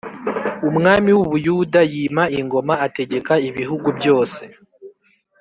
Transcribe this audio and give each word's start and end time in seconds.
umwami 0.69 1.09
w’ 1.15 1.19
u 1.23 1.27
Buyuda 1.31 1.81
yima 1.93 2.23
ingoma 2.39 2.73
ategeka 2.87 3.33
ibihugu 3.49 3.87
byose 3.97 4.41